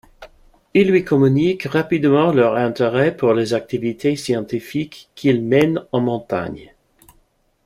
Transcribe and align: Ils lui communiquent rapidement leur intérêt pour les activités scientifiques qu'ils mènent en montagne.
Ils 0.73 0.89
lui 0.89 1.03
communiquent 1.05 1.67
rapidement 1.71 2.33
leur 2.33 2.55
intérêt 2.55 3.15
pour 3.15 3.35
les 3.35 3.53
activités 3.53 4.15
scientifiques 4.15 5.11
qu'ils 5.13 5.43
mènent 5.43 5.85
en 5.91 5.99
montagne. 5.99 6.73